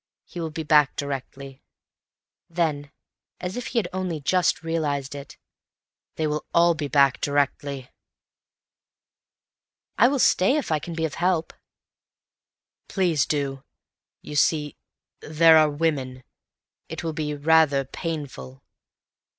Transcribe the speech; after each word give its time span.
He 0.25 0.39
will 0.39 0.49
be 0.49 0.63
back 0.63 0.95
directly." 0.95 1.61
Then, 2.49 2.89
as 3.39 3.55
if 3.55 3.67
he 3.67 3.77
had 3.77 3.87
only 3.93 4.19
just 4.19 4.63
realized 4.63 5.13
it, 5.13 5.37
"They 6.15 6.25
will 6.25 6.43
all 6.55 6.73
be 6.73 6.87
back 6.87 7.21
directly." 7.21 7.91
"I 9.99 10.07
will 10.07 10.17
stay 10.17 10.57
if 10.57 10.71
I 10.71 10.79
can 10.79 10.95
be 10.95 11.05
of 11.05 11.13
any 11.17 11.19
help." 11.19 11.53
"Please 12.87 13.27
do. 13.27 13.63
You 14.23 14.35
see, 14.35 14.75
there 15.19 15.55
are 15.59 15.69
women. 15.69 16.23
It 16.89 17.03
will 17.03 17.13
be 17.13 17.35
rather 17.35 17.85
painful. 17.85 18.63